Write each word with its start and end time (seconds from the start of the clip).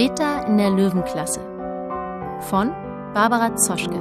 Greta 0.00 0.44
in 0.46 0.56
der 0.56 0.70
Löwenklasse 0.70 1.40
von 2.48 2.70
Barbara 3.12 3.54
Zoschke. 3.56 4.00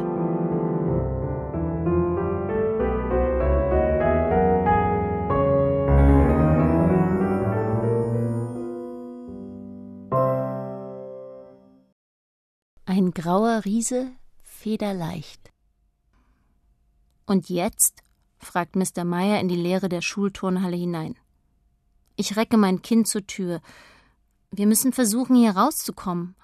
Ein 12.85 13.11
grauer 13.11 13.65
Riese, 13.65 14.11
federleicht. 14.41 15.51
Und 17.25 17.49
jetzt? 17.49 18.03
fragt 18.37 18.77
Mr. 18.77 19.03
Meyer 19.03 19.41
in 19.41 19.49
die 19.49 19.57
Leere 19.57 19.89
der 19.89 20.01
Schulturnhalle 20.01 20.77
hinein. 20.77 21.17
Ich 22.15 22.37
recke 22.37 22.55
mein 22.55 22.81
Kind 22.81 23.09
zur 23.09 23.27
Tür. 23.27 23.59
Wir 24.51 24.67
müssen 24.67 24.93
versuchen, 24.93 25.35
hier 25.35 25.51
rauszukommen. 25.51 26.35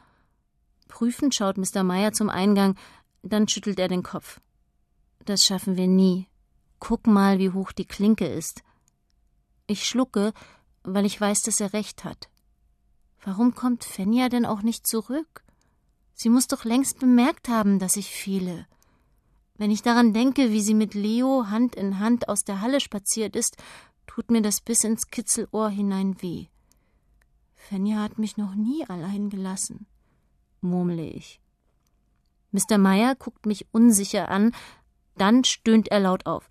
Prüfend 0.88 1.34
schaut 1.34 1.58
Mr. 1.58 1.84
Meyer 1.84 2.14
zum 2.14 2.30
Eingang, 2.30 2.76
dann 3.24 3.48
schüttelt 3.48 3.80
er 3.80 3.88
den 3.88 4.04
Kopf. 4.04 4.40
Das 5.26 5.44
schaffen 5.44 5.76
wir 5.76 5.88
nie. 5.88 6.28
Guck 6.80 7.08
mal, 7.08 7.40
wie 7.40 7.50
hoch 7.50 7.72
die 7.72 7.86
Klinke 7.86 8.28
ist. 8.28 8.62
Ich 9.66 9.86
schlucke, 9.86 10.34
weil 10.84 11.06
ich 11.06 11.20
weiß, 11.20 11.42
dass 11.42 11.60
er 11.60 11.74
recht 11.74 12.04
hat. 12.04 12.30
Warum 13.24 13.56
kommt 13.56 13.84
Fenja 13.84 14.30
denn 14.30 14.46
auch 14.46 14.62
nicht 14.62 14.86
zurück? 14.86 15.44
Sie 16.14 16.30
muss 16.30 16.48
doch 16.48 16.64
längst 16.64 17.00
bemerkt 17.00 17.50
haben, 17.50 17.80
dass 17.80 17.98
ich 17.98 18.12
fehle. 18.12 18.68
Wenn 19.58 19.72
ich 19.72 19.82
daran 19.82 20.14
denke, 20.14 20.52
wie 20.52 20.62
sie 20.62 20.76
mit 20.76 20.94
Leo 20.94 21.48
Hand 21.50 21.76
in 21.76 22.00
Hand 22.00 22.30
aus 22.30 22.44
der 22.44 22.62
Halle 22.62 22.80
spaziert 22.80 23.36
ist, 23.36 23.58
tut 24.06 24.30
mir 24.30 24.42
das 24.42 24.62
bis 24.62 24.84
ins 24.84 25.08
Kitzelohr 25.08 25.70
hinein 25.70 26.22
weh. 26.22 26.48
Fenja 27.68 28.04
hat 28.04 28.20
mich 28.20 28.38
noch 28.38 28.54
nie 28.54 28.86
allein 28.88 29.32
gelassen, 29.32 29.88
murmle 30.62 31.04
ich. 31.04 31.42
Mr. 32.52 32.78
Meyer 32.78 33.16
guckt 33.16 33.48
mich 33.48 33.66
unsicher 33.72 34.30
an, 34.30 34.54
dann 35.18 35.44
stöhnt 35.44 35.88
er 35.88 36.00
laut 36.00 36.28
auf. 36.28 36.48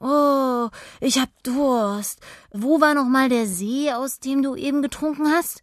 Oh, 0.00 0.70
ich 1.00 1.18
hab 1.18 1.28
Durst. 1.42 2.20
Wo 2.50 2.80
war 2.80 2.94
noch 2.94 3.08
mal 3.08 3.28
der 3.28 3.46
See, 3.46 3.92
aus 3.92 4.20
dem 4.20 4.42
du 4.42 4.56
eben 4.56 4.80
getrunken 4.80 5.26
hast? 5.26 5.62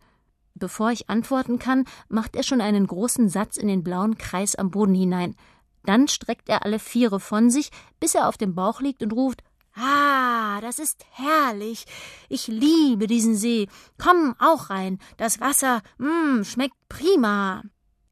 Bevor 0.53 0.91
ich 0.91 1.09
antworten 1.09 1.57
kann, 1.57 1.85
macht 2.07 2.35
er 2.35 2.43
schon 2.43 2.61
einen 2.61 2.85
großen 2.85 3.27
Satz 3.27 3.57
in 3.57 3.67
den 3.67 3.83
blauen 3.83 4.19
Kreis 4.19 4.55
am 4.55 4.69
Boden 4.69 4.93
hinein. 4.93 5.35
Dann 5.83 6.07
streckt 6.07 6.47
er 6.47 6.63
alle 6.63 6.77
Viere 6.77 7.19
von 7.19 7.49
sich, 7.49 7.71
bis 7.99 8.13
er 8.13 8.27
auf 8.27 8.37
dem 8.37 8.53
Bauch 8.53 8.81
liegt 8.81 9.01
und 9.01 9.13
ruft 9.13 9.41
Ah, 9.75 10.59
das 10.61 10.79
ist 10.79 11.05
herrlich. 11.11 11.85
Ich 12.29 12.47
liebe 12.47 13.07
diesen 13.07 13.35
See. 13.35 13.67
Komm 13.97 14.35
auch 14.39 14.69
rein. 14.69 14.99
Das 15.17 15.39
Wasser, 15.39 15.81
mh, 15.97 16.43
schmeckt 16.43 16.75
prima. 16.89 17.63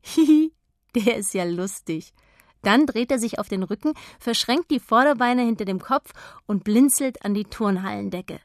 Hihi, 0.02 0.54
der 0.96 1.18
ist 1.18 1.34
ja 1.34 1.44
lustig. 1.44 2.14
Dann 2.62 2.86
dreht 2.86 3.12
er 3.12 3.20
sich 3.20 3.40
auf 3.40 3.48
den 3.48 3.64
Rücken, 3.64 3.94
verschränkt 4.20 4.70
die 4.72 4.80
Vorderbeine 4.80 5.44
hinter 5.44 5.66
dem 5.66 5.80
Kopf 5.80 6.12
und 6.46 6.64
blinzelt 6.64 7.24
an 7.24 7.34
die 7.34 7.46
Turnhallendecke. 7.46 8.40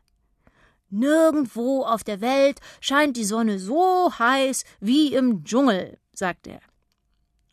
Nirgendwo 0.91 1.83
auf 1.83 2.05
der 2.05 2.21
Welt 2.21 2.61
scheint 2.81 3.17
die 3.17 3.25
Sonne 3.25 3.59
so 3.59 4.13
heiß 4.17 4.65
wie 4.81 5.15
im 5.15 5.45
Dschungel, 5.45 5.99
sagt 6.13 6.47
er. 6.47 6.61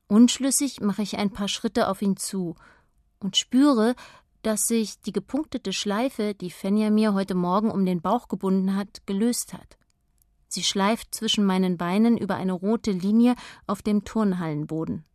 Unschlüssig 0.07 0.81
mache 0.81 1.01
ich 1.01 1.17
ein 1.17 1.31
paar 1.31 1.47
Schritte 1.47 1.87
auf 1.87 2.01
ihn 2.01 2.17
zu 2.17 2.55
und 3.19 3.37
spüre, 3.37 3.95
dass 4.41 4.67
sich 4.67 4.99
die 5.01 5.11
gepunktete 5.11 5.73
Schleife, 5.73 6.33
die 6.33 6.51
Fenja 6.51 6.89
mir 6.89 7.13
heute 7.13 7.35
Morgen 7.35 7.71
um 7.71 7.85
den 7.85 8.01
Bauch 8.01 8.27
gebunden 8.27 8.75
hat, 8.75 9.05
gelöst 9.05 9.53
hat. 9.53 9.77
Sie 10.47 10.63
schleift 10.63 11.15
zwischen 11.15 11.45
meinen 11.45 11.77
Beinen 11.77 12.17
über 12.17 12.35
eine 12.35 12.53
rote 12.53 12.91
Linie 12.91 13.35
auf 13.67 13.81
dem 13.81 14.03
Turnhallenboden. 14.03 15.05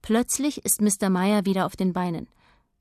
Plötzlich 0.00 0.64
ist 0.64 0.80
Mr. 0.80 1.10
Meyer 1.10 1.44
wieder 1.44 1.66
auf 1.66 1.76
den 1.76 1.92
Beinen. 1.92 2.28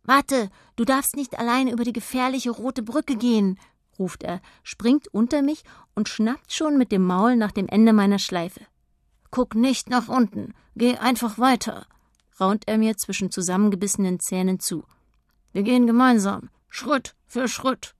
Warte, 0.04 0.50
du 0.76 0.86
darfst 0.86 1.16
nicht 1.16 1.38
allein 1.38 1.68
über 1.68 1.84
die 1.84 1.94
gefährliche 1.94 2.52
rote 2.52 2.82
Brücke 2.82 3.16
gehen, 3.16 3.60
ruft 4.00 4.24
er, 4.24 4.42
springt 4.64 5.08
unter 5.10 5.42
mich 5.42 5.64
und 5.94 6.10
schnappt 6.10 6.52
schon 6.52 6.78
mit 6.78 6.92
dem 6.92 7.06
Maul 7.06 7.36
nach 7.36 7.52
dem 7.52 7.68
Ende 7.68 7.94
meiner 7.94 8.18
Schleife. 8.18 8.62
Guck 9.30 9.54
nicht 9.56 9.90
nach 9.90 10.08
unten, 10.08 10.54
geh 10.76 10.98
einfach 10.98 11.38
weiter, 11.38 11.86
raunt 12.40 12.68
er 12.68 12.78
mir 12.78 12.98
zwischen 12.98 13.30
zusammengebissenen 13.30 14.20
Zähnen 14.20 14.60
zu. 14.60 14.84
Wir 15.54 15.64
gehen 15.64 15.88
gemeinsam, 15.88 16.50
Schritt 16.70 17.16
für 17.26 17.48
Schritt. 17.48 17.96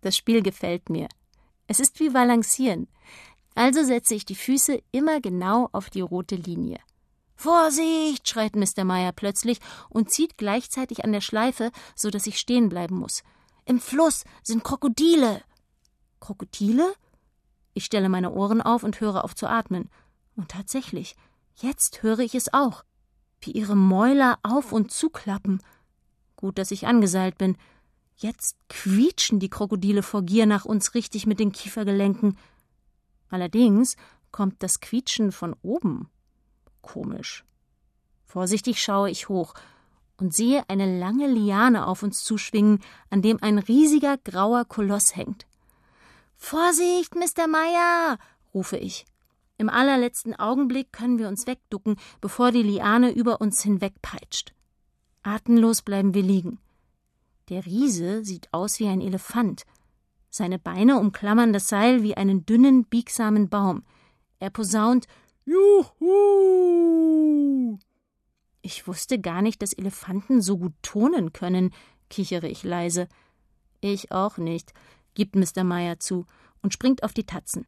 Das 0.00 0.16
Spiel 0.16 0.42
gefällt 0.42 0.90
mir. 0.90 1.08
Es 1.66 1.80
ist 1.80 2.00
wie 2.00 2.10
Balancieren. 2.10 2.88
Also 3.54 3.84
setze 3.84 4.14
ich 4.14 4.24
die 4.24 4.34
Füße 4.34 4.82
immer 4.90 5.20
genau 5.20 5.68
auf 5.72 5.90
die 5.90 6.00
rote 6.00 6.34
Linie. 6.34 6.80
Vorsicht! 7.36 8.28
schreit 8.28 8.56
Mr. 8.56 8.84
Meyer 8.84 9.12
plötzlich 9.12 9.60
und 9.88 10.10
zieht 10.10 10.36
gleichzeitig 10.36 11.04
an 11.04 11.12
der 11.12 11.20
Schleife, 11.20 11.70
so 11.94 12.10
dass 12.10 12.26
ich 12.26 12.38
stehen 12.38 12.68
bleiben 12.68 12.96
muss. 12.96 13.22
Im 13.64 13.80
Fluss 13.80 14.24
sind 14.42 14.64
Krokodile. 14.64 15.40
Krokodile? 16.20 16.94
Ich 17.74 17.84
stelle 17.84 18.08
meine 18.08 18.32
Ohren 18.32 18.60
auf 18.60 18.82
und 18.82 19.00
höre 19.00 19.24
auf 19.24 19.34
zu 19.34 19.46
atmen. 19.46 19.90
Und 20.36 20.50
tatsächlich, 20.50 21.16
jetzt 21.56 22.02
höre 22.02 22.20
ich 22.20 22.34
es 22.34 22.52
auch, 22.52 22.84
wie 23.40 23.52
ihre 23.52 23.76
Mäuler 23.76 24.38
auf 24.42 24.72
und 24.72 24.90
zuklappen. 24.90 25.60
Gut, 26.44 26.58
dass 26.58 26.72
ich 26.72 26.86
angeseilt 26.86 27.38
bin. 27.38 27.56
Jetzt 28.16 28.58
quietschen 28.68 29.40
die 29.40 29.48
Krokodile 29.48 30.02
vor 30.02 30.20
Gier 30.20 30.44
nach 30.44 30.66
uns 30.66 30.94
richtig 30.94 31.26
mit 31.26 31.40
den 31.40 31.52
Kiefergelenken. 31.52 32.36
Allerdings 33.30 33.96
kommt 34.30 34.62
das 34.62 34.80
Quietschen 34.80 35.32
von 35.32 35.56
oben. 35.62 36.10
Komisch. 36.82 37.46
Vorsichtig 38.26 38.82
schaue 38.82 39.08
ich 39.08 39.30
hoch 39.30 39.54
und 40.18 40.34
sehe 40.34 40.68
eine 40.68 40.98
lange 40.98 41.28
Liane 41.28 41.86
auf 41.86 42.02
uns 42.02 42.22
zuschwingen, 42.22 42.80
an 43.08 43.22
dem 43.22 43.42
ein 43.42 43.56
riesiger 43.56 44.18
grauer 44.18 44.66
Koloss 44.66 45.16
hängt. 45.16 45.46
Vorsicht, 46.36 47.14
Mr. 47.14 47.46
Meyer! 47.48 48.18
rufe 48.52 48.76
ich. 48.76 49.06
Im 49.56 49.70
allerletzten 49.70 50.38
Augenblick 50.38 50.92
können 50.92 51.18
wir 51.18 51.28
uns 51.28 51.46
wegducken, 51.46 51.96
bevor 52.20 52.52
die 52.52 52.62
Liane 52.62 53.12
über 53.12 53.40
uns 53.40 53.62
hinwegpeitscht. 53.62 54.52
Atemlos 55.24 55.82
bleiben 55.82 56.14
wir 56.14 56.22
liegen. 56.22 56.58
Der 57.48 57.66
Riese 57.66 58.24
sieht 58.24 58.48
aus 58.52 58.78
wie 58.78 58.86
ein 58.88 59.00
Elefant. 59.00 59.64
Seine 60.30 60.58
Beine 60.58 60.98
umklammern 60.98 61.52
das 61.52 61.68
Seil 61.68 62.02
wie 62.02 62.16
einen 62.16 62.46
dünnen, 62.46 62.84
biegsamen 62.84 63.48
Baum. 63.48 63.82
Er 64.38 64.50
posaunt 64.50 65.06
Juhu! 65.44 65.98
Ich 68.62 68.86
wusste 68.86 69.20
gar 69.20 69.42
nicht, 69.42 69.60
dass 69.62 69.72
Elefanten 69.72 70.40
so 70.40 70.56
gut 70.58 70.72
tonen 70.82 71.32
können, 71.32 71.72
kichere 72.08 72.48
ich 72.48 72.62
leise. 72.62 73.08
Ich 73.80 74.10
auch 74.12 74.38
nicht, 74.38 74.72
gibt 75.14 75.36
Mr. 75.36 75.64
Meyer 75.64 75.98
zu 76.00 76.26
und 76.62 76.72
springt 76.72 77.02
auf 77.02 77.12
die 77.12 77.26
Tatzen. 77.26 77.66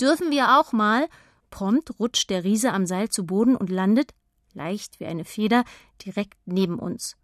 Dürfen 0.00 0.30
wir 0.30 0.58
auch 0.58 0.72
mal? 0.72 1.08
Prompt 1.50 1.98
rutscht 1.98 2.30
der 2.30 2.44
Riese 2.44 2.72
am 2.72 2.86
Seil 2.86 3.08
zu 3.08 3.26
Boden 3.26 3.56
und 3.56 3.70
landet, 3.70 4.14
leicht 4.58 5.00
wie 5.00 5.06
eine 5.06 5.24
Feder, 5.24 5.64
direkt 6.04 6.36
neben 6.44 6.78
uns. 6.78 7.16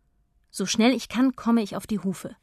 So 0.50 0.66
schnell 0.66 0.92
ich 0.94 1.08
kann, 1.08 1.34
komme 1.34 1.62
ich 1.62 1.76
auf 1.76 1.86
die 1.86 1.98
Hufe. 1.98 2.36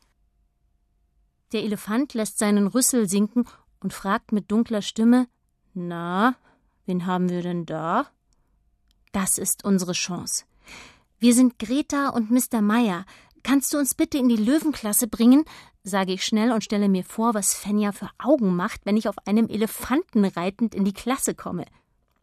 Der 1.53 1.63
Elefant 1.63 2.13
lässt 2.13 2.38
seinen 2.38 2.68
Rüssel 2.68 3.09
sinken 3.09 3.46
und 3.80 3.94
fragt 3.94 4.31
mit 4.31 4.51
dunkler 4.51 4.81
Stimme 4.81 5.28
Na, 5.74 6.35
wen 6.86 7.06
haben 7.06 7.30
wir 7.30 7.42
denn 7.42 7.65
da? 7.65 8.07
Das 9.13 9.38
ist 9.38 9.63
unsere 9.63 9.94
Chance. 9.94 10.44
Wir 11.19 11.33
sind 11.33 11.57
Greta 11.57 12.10
und 12.10 12.31
Mr. 12.31 12.62
Meyer. 12.62 13.06
Kannst 13.44 13.74
du 13.74 13.77
uns 13.77 13.95
bitte 13.95 14.18
in 14.18 14.30
die 14.30 14.36
Löwenklasse 14.36 15.07
bringen? 15.07 15.45
sage 15.83 16.13
ich 16.13 16.24
schnell 16.24 16.51
und 16.51 16.63
stelle 16.63 16.89
mir 16.89 17.04
vor, 17.04 17.33
was 17.33 17.54
Fenja 17.54 17.92
für 17.92 18.10
Augen 18.19 18.56
macht, 18.56 18.86
wenn 18.86 18.98
ich 18.98 19.07
auf 19.07 19.15
einem 19.25 19.48
Elefanten 19.48 20.25
reitend 20.25 20.75
in 20.75 20.86
die 20.86 20.94
Klasse 20.94 21.33
komme. 21.33 21.65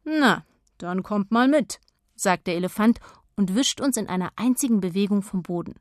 Na, 0.04 0.44
dann 0.78 1.02
kommt 1.02 1.32
mal 1.32 1.48
mit, 1.48 1.80
sagt 2.20 2.46
der 2.46 2.56
Elefant 2.56 3.00
und 3.36 3.54
wischt 3.54 3.80
uns 3.80 3.96
in 3.96 4.08
einer 4.08 4.30
einzigen 4.36 4.80
Bewegung 4.80 5.22
vom 5.22 5.42
Boden. 5.42 5.74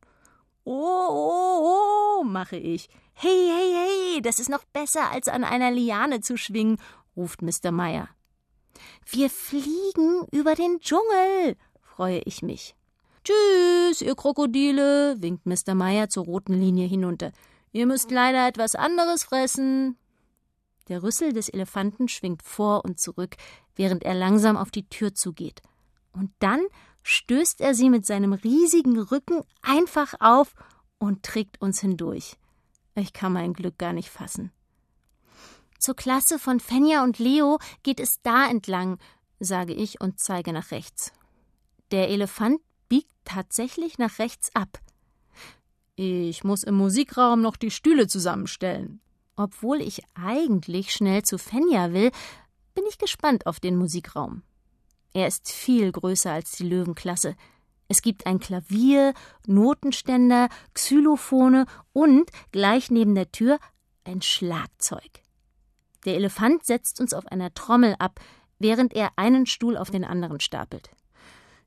Oh, 0.63 1.07
oh, 1.09 2.19
oh, 2.19 2.23
mache 2.23 2.57
ich. 2.57 2.89
Hey, 3.13 3.49
hey, 3.49 3.73
hey, 3.73 4.21
das 4.21 4.39
ist 4.39 4.49
noch 4.49 4.63
besser, 4.65 5.11
als 5.11 5.27
an 5.27 5.43
einer 5.43 5.71
Liane 5.71 6.21
zu 6.21 6.37
schwingen, 6.37 6.77
ruft 7.15 7.41
Mr. 7.41 7.71
Meyer. 7.71 8.09
Wir 9.09 9.29
fliegen 9.29 10.25
über 10.31 10.55
den 10.55 10.79
Dschungel, 10.79 11.55
freue 11.81 12.19
ich 12.25 12.41
mich. 12.41 12.75
Tschüss, 13.23 14.01
ihr 14.01 14.15
Krokodile, 14.15 15.15
winkt 15.19 15.45
Mr. 15.45 15.73
Meyer 15.73 16.09
zur 16.09 16.25
roten 16.25 16.53
Linie 16.53 16.87
hinunter. 16.87 17.31
Ihr 17.71 17.85
müsst 17.85 18.11
leider 18.11 18.47
etwas 18.47 18.75
anderes 18.75 19.23
fressen. 19.23 19.97
Der 20.87 21.03
Rüssel 21.03 21.33
des 21.33 21.49
Elefanten 21.49 22.07
schwingt 22.07 22.43
vor 22.43 22.85
und 22.85 22.99
zurück, 22.99 23.35
während 23.75 24.03
er 24.03 24.13
langsam 24.13 24.55
auf 24.55 24.71
die 24.71 24.87
Tür 24.87 25.13
zugeht. 25.13 25.61
Und 26.17 26.31
dann 26.39 26.61
stößt 27.03 27.61
er 27.61 27.75
sie 27.75 27.89
mit 27.89 28.05
seinem 28.05 28.33
riesigen 28.33 28.99
Rücken 28.99 29.43
einfach 29.61 30.15
auf 30.19 30.55
und 30.97 31.23
trägt 31.23 31.61
uns 31.61 31.79
hindurch. 31.79 32.37
Ich 32.95 33.13
kann 33.13 33.33
mein 33.33 33.53
Glück 33.53 33.77
gar 33.77 33.93
nicht 33.93 34.09
fassen. 34.09 34.51
Zur 35.77 35.95
Klasse 35.95 36.39
von 36.39 36.59
Fenja 36.59 37.03
und 37.03 37.19
Leo 37.19 37.59
geht 37.83 37.99
es 37.99 38.19
da 38.23 38.49
entlang, 38.49 38.97
sage 39.39 39.73
ich 39.73 40.01
und 40.01 40.19
zeige 40.19 40.51
nach 40.51 40.71
rechts. 40.71 41.13
Der 41.91 42.09
Elefant 42.09 42.59
biegt 42.89 43.13
tatsächlich 43.23 43.99
nach 43.99 44.17
rechts 44.17 44.53
ab. 44.55 44.79
Ich 45.95 46.43
muss 46.43 46.63
im 46.63 46.75
Musikraum 46.75 47.41
noch 47.41 47.57
die 47.57 47.71
Stühle 47.71 48.07
zusammenstellen. 48.07 49.01
Obwohl 49.35 49.81
ich 49.81 50.01
eigentlich 50.15 50.91
schnell 50.91 51.21
zu 51.21 51.37
Fenja 51.37 51.93
will, 51.93 52.11
bin 52.73 52.85
ich 52.89 52.97
gespannt 52.97 53.45
auf 53.45 53.59
den 53.59 53.77
Musikraum. 53.77 54.41
Er 55.13 55.27
ist 55.27 55.51
viel 55.51 55.92
größer 55.92 56.31
als 56.31 56.51
die 56.51 56.68
Löwenklasse. 56.68 57.36
Es 57.88 58.01
gibt 58.01 58.25
ein 58.25 58.39
Klavier, 58.39 59.13
Notenständer, 59.45 60.50
Xylophone 60.74 61.65
und 61.94 62.30
gleich 62.51 62.92
neben 62.92 63.15
der 63.15 63.31
Tür 63.31 63.59
ein 64.04 64.21
Schlagzeug. 64.21 65.21
Der 66.06 66.15
Elefant 66.15 66.65
setzt 66.65 67.00
uns 67.00 67.13
auf 67.13 67.25
einer 67.27 67.54
Trommel 67.54 67.95
ab, 68.00 68.19
während 68.59 68.94
er 68.94 69.12
einen 69.15 69.45
Stuhl 69.45 69.77
auf 69.77 69.89
den 69.89 70.04
anderen 70.04 70.39
stapelt. 70.39 70.89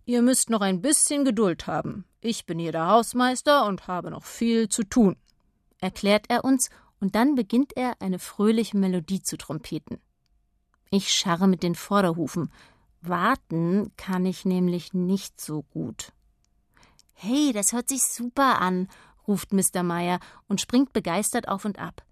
Ihr 0.04 0.22
müsst 0.22 0.50
noch 0.50 0.60
ein 0.60 0.82
bisschen 0.82 1.24
Geduld 1.24 1.66
haben. 1.66 2.04
Ich 2.20 2.46
bin 2.46 2.58
hier 2.58 2.72
der 2.72 2.88
Hausmeister 2.88 3.66
und 3.66 3.86
habe 3.86 4.10
noch 4.10 4.24
viel 4.24 4.68
zu 4.68 4.82
tun, 4.82 5.16
erklärt 5.80 6.26
er 6.28 6.44
uns, 6.44 6.68
und 7.00 7.14
dann 7.14 7.34
beginnt 7.34 7.76
er 7.76 7.94
eine 8.00 8.18
fröhliche 8.18 8.76
Melodie 8.76 9.22
zu 9.22 9.38
trompeten. 9.38 10.00
Ich 10.90 11.12
scharre 11.12 11.48
mit 11.48 11.62
den 11.62 11.74
Vorderhufen. 11.74 12.52
Warten 13.02 13.92
kann 13.96 14.26
ich 14.26 14.44
nämlich 14.44 14.92
nicht 14.92 15.40
so 15.40 15.62
gut. 15.62 16.12
Hey, 17.14 17.52
das 17.52 17.72
hört 17.72 17.88
sich 17.88 18.02
super 18.02 18.60
an, 18.60 18.88
ruft 19.26 19.52
Mr. 19.52 19.82
Meyer 19.82 20.20
und 20.48 20.60
springt 20.60 20.92
begeistert 20.92 21.48
auf 21.48 21.64
und 21.64 21.78
ab. 21.78 22.02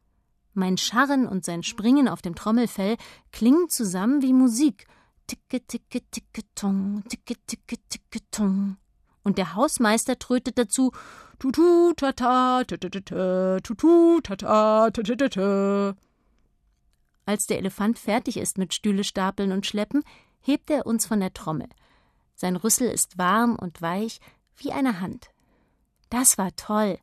Mein 0.55 0.77
Scharren 0.77 1.27
und 1.27 1.45
sein 1.45 1.63
Springen 1.63 2.09
auf 2.09 2.23
dem 2.23 2.35
Trommelfell 2.35 2.97
klingen 3.33 3.69
zusammen 3.69 4.23
wie 4.23 4.33
Musik. 4.33 4.87
Ticke, 5.27 5.65
ticke, 5.67 6.01
ticke, 6.11 6.43
tong, 6.55 7.05
ticke, 7.09 7.35
ticke, 7.47 7.77
ticke, 7.89 8.21
tong. 8.31 8.77
Und 9.23 9.39
der 9.39 9.55
Hausmeister 9.55 10.19
trötet 10.19 10.59
dazu 10.59 10.93
Tutu 11.39 11.93
tata, 11.95 12.65
tutu 12.65 14.21
tata, 14.21 14.91
tata. 14.91 15.95
Als 17.25 17.47
der 17.47 17.59
Elefant 17.59 17.99
fertig 17.99 18.39
ist 18.39 18.59
mit 18.59 18.75
Stühle 18.75 19.05
stapeln 19.05 19.53
und 19.53 19.65
schleppen, 19.65 20.03
hebt 20.41 20.71
er 20.71 20.87
uns 20.87 21.07
von 21.07 21.21
der 21.21 21.35
Trommel. 21.35 21.69
Sein 22.35 22.57
Rüssel 22.57 22.89
ist 22.89 23.19
warm 23.19 23.57
und 23.57 23.83
weich 23.83 24.21
wie 24.57 24.73
eine 24.73 25.01
Hand. 25.01 25.31
Das 26.11 26.39
war 26.39 26.55
toll. 26.57 26.99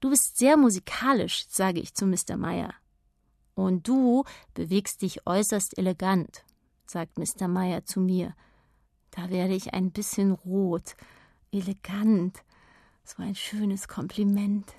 Du 0.00 0.10
bist 0.10 0.38
sehr 0.38 0.56
musikalisch, 0.56 1.46
sage 1.48 1.80
ich 1.80 1.94
zu 1.94 2.06
Mr. 2.06 2.36
Meyer. 2.36 2.74
Und 3.54 3.86
du 3.86 4.24
bewegst 4.54 5.02
dich 5.02 5.26
äußerst 5.26 5.76
elegant, 5.76 6.44
sagt 6.86 7.18
Mr. 7.18 7.48
Meyer 7.48 7.84
zu 7.84 8.00
mir. 8.00 8.34
Da 9.10 9.28
werde 9.30 9.54
ich 9.54 9.74
ein 9.74 9.90
bisschen 9.90 10.32
rot. 10.32 10.96
Elegant. 11.52 12.38
So 13.04 13.22
ein 13.22 13.34
schönes 13.34 13.88
Kompliment. 13.88 14.72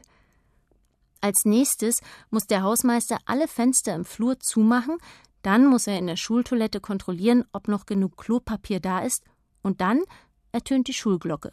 Als 1.19 1.45
nächstes 1.45 2.01
muss 2.31 2.47
der 2.47 2.63
Hausmeister 2.63 3.19
alle 3.25 3.47
Fenster 3.47 3.93
im 3.93 4.05
Flur 4.05 4.39
zumachen, 4.39 4.97
dann 5.41 5.65
muss 5.65 5.87
er 5.87 5.97
in 5.97 6.07
der 6.07 6.15
Schultoilette 6.15 6.79
kontrollieren, 6.79 7.45
ob 7.51 7.67
noch 7.67 7.85
genug 7.85 8.17
Klopapier 8.17 8.79
da 8.79 8.99
ist, 8.99 9.23
und 9.61 9.81
dann 9.81 10.01
ertönt 10.51 10.87
die 10.87 10.93
Schulglocke. 10.93 11.51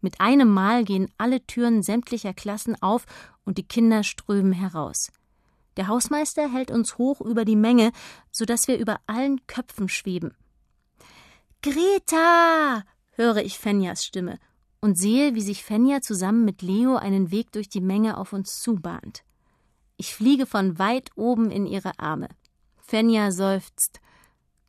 Mit 0.00 0.20
einem 0.20 0.48
Mal 0.52 0.84
gehen 0.84 1.10
alle 1.16 1.46
Türen 1.46 1.82
sämtlicher 1.82 2.34
Klassen 2.34 2.80
auf 2.82 3.06
und 3.44 3.58
die 3.58 3.66
Kinder 3.66 4.02
strömen 4.02 4.52
heraus. 4.52 5.10
Der 5.76 5.88
Hausmeister 5.88 6.52
hält 6.52 6.70
uns 6.70 6.98
hoch 6.98 7.20
über 7.20 7.44
die 7.44 7.56
Menge, 7.56 7.90
so 8.30 8.44
dass 8.44 8.68
wir 8.68 8.78
über 8.78 9.00
allen 9.06 9.46
Köpfen 9.46 9.88
schweben. 9.88 10.34
Greta! 11.62 12.84
höre 13.12 13.38
ich 13.38 13.58
Fenjas 13.58 14.04
Stimme 14.04 14.38
und 14.80 14.98
sehe, 14.98 15.34
wie 15.34 15.40
sich 15.40 15.64
Fenja 15.64 16.02
zusammen 16.02 16.44
mit 16.44 16.60
Leo 16.60 16.96
einen 16.96 17.30
Weg 17.30 17.52
durch 17.52 17.70
die 17.70 17.80
Menge 17.80 18.18
auf 18.18 18.34
uns 18.34 18.60
zubahnt. 18.60 19.24
Ich 19.96 20.14
fliege 20.14 20.44
von 20.44 20.78
weit 20.78 21.10
oben 21.16 21.50
in 21.50 21.64
ihre 21.64 21.98
Arme. 21.98 22.28
Fenja 22.86 23.30
seufzt. 23.30 24.00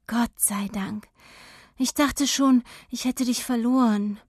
Gott 0.07 0.31
sei 0.38 0.67
Dank. 0.71 1.07
Ich 1.77 1.94
dachte 1.94 2.27
schon, 2.27 2.63
ich 2.89 3.03
hätte 3.03 3.25
dich 3.25 3.44
verloren. 3.44 4.19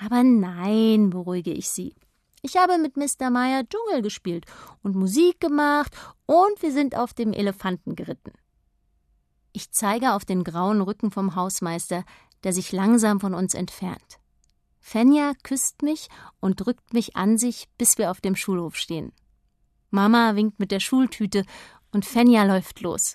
Aber 0.00 0.22
nein, 0.22 1.10
beruhige 1.10 1.52
ich 1.52 1.68
sie. 1.68 1.96
Ich 2.42 2.56
habe 2.56 2.78
mit 2.78 2.96
Mr. 2.96 3.30
Meyer 3.30 3.64
Dschungel 3.66 4.02
gespielt 4.02 4.44
und 4.82 4.94
Musik 4.94 5.40
gemacht 5.40 5.96
und 6.26 6.62
wir 6.62 6.72
sind 6.72 6.94
auf 6.94 7.14
dem 7.14 7.32
Elefanten 7.32 7.96
geritten. 7.96 8.32
Ich 9.52 9.72
zeige 9.72 10.12
auf 10.12 10.24
den 10.24 10.44
grauen 10.44 10.80
Rücken 10.80 11.10
vom 11.10 11.34
Hausmeister, 11.34 12.04
der 12.44 12.52
sich 12.52 12.70
langsam 12.70 13.18
von 13.18 13.34
uns 13.34 13.54
entfernt. 13.54 14.20
Fenja 14.78 15.32
küsst 15.42 15.82
mich 15.82 16.08
und 16.40 16.56
drückt 16.56 16.92
mich 16.92 17.16
an 17.16 17.38
sich, 17.38 17.68
bis 17.78 17.98
wir 17.98 18.10
auf 18.10 18.20
dem 18.20 18.36
Schulhof 18.36 18.76
stehen. 18.76 19.12
Mama 19.90 20.34
winkt 20.34 20.58
mit 20.58 20.70
der 20.70 20.80
Schultüte 20.80 21.44
und 21.94 22.04
Fenja 22.04 22.44
läuft 22.44 22.80
los. 22.80 23.14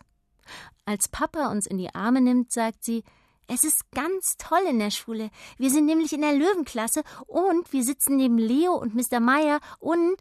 Als 0.86 1.08
Papa 1.08 1.52
uns 1.52 1.68
in 1.68 1.78
die 1.78 1.94
Arme 1.94 2.22
nimmt, 2.22 2.52
sagt 2.52 2.84
sie, 2.84 3.04
es 3.48 3.64
ist 3.64 3.92
ganz 3.92 4.38
toll 4.38 4.62
in 4.70 4.80
der 4.80 4.92
Schule. 4.92 5.32
Wir 5.58 5.70
sind 5.70 5.86
nämlich 5.86 6.14
in 6.14 6.22
der 6.22 6.34
Löwenklasse 6.34 7.04
und 7.26 7.72
wir 7.74 7.84
sitzen 7.84 8.16
neben 8.16 8.38
Leo 8.38 8.74
und 8.74 8.96
Mr. 8.96 9.20
Meyer 9.20 9.60
und. 9.80 10.18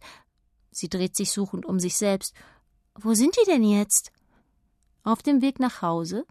Sie 0.71 0.89
dreht 0.89 1.17
sich 1.17 1.31
suchend 1.31 1.67
um 1.67 1.79
sich 1.79 1.97
selbst. 1.97 2.35
Wo 2.95 3.15
sind 3.15 3.37
die 3.37 3.51
denn 3.51 3.65
jetzt? 3.65 4.13
Auf 5.03 5.23
dem 5.23 5.41
Weg 5.41 5.61
nach 5.61 5.83
Hause? 5.83 6.27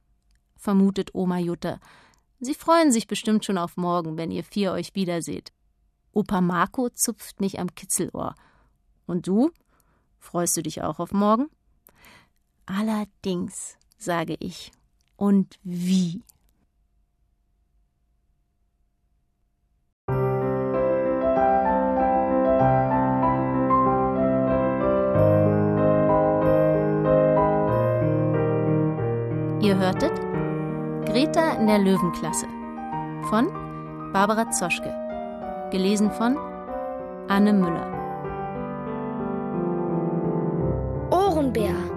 vermutet 0.56 1.13
Oma 1.13 1.38
Jutta. 1.38 1.79
Sie 2.39 2.53
freuen 2.53 2.91
sich 2.91 3.07
bestimmt 3.07 3.45
schon 3.45 3.57
auf 3.57 3.77
morgen, 3.77 4.18
wenn 4.18 4.31
ihr 4.31 4.44
vier 4.44 4.71
euch 4.71 4.95
wiederseht. 4.95 5.51
Opa 6.12 6.41
Marco 6.41 6.89
zupft 6.89 7.39
mich 7.39 7.59
am 7.59 7.74
Kitzelohr. 7.74 8.35
Und 9.06 9.27
du? 9.27 9.51
Freust 10.19 10.57
du 10.57 10.63
dich 10.63 10.81
auch 10.81 11.00
auf 11.00 11.12
morgen? 11.12 11.50
Allerdings, 12.67 13.77
sage 13.97 14.35
ich. 14.39 14.71
Und 15.15 15.57
wie? 15.63 16.21
Ihr 29.62 29.75
hörtet 29.77 30.13
Greta 31.05 31.53
in 31.59 31.67
der 31.67 31.79
Löwenklasse 31.79 32.47
von 33.29 33.47
Barbara 34.13 34.51
Zoschke. 34.51 34.93
Gelesen 35.71 36.12
von 36.12 36.38
Anne 37.27 37.53
Müller. 37.53 37.88
Ohrenbär. 41.12 41.97